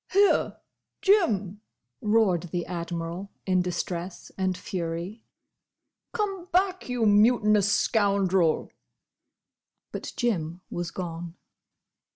[0.09, 0.57] "Here!
[1.03, 1.61] Jim!"
[2.01, 5.27] roared the Admiral, in distress and fury.
[6.11, 6.89] "Come back!
[6.89, 8.71] you mutinous scoundrel!"
[9.91, 11.35] But Jim was gone.